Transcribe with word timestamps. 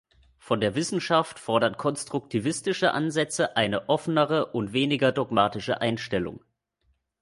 Von 0.39 0.61
der 0.61 0.73
Wissenschaft 0.73 1.37
fordern 1.37 1.77
konstruktivistische 1.77 2.91
Ansätze 2.93 3.55
eine 3.55 3.87
offenere 3.87 4.47
und 4.47 4.73
weniger 4.73 5.11
dogmatische 5.11 5.79
Einstellung. 5.79 6.43